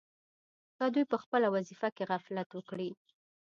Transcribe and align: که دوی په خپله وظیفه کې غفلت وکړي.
که 0.77 0.85
دوی 0.93 1.05
په 1.11 1.17
خپله 1.23 1.47
وظیفه 1.55 1.89
کې 1.95 2.03
غفلت 2.11 2.49
وکړي. 2.53 2.89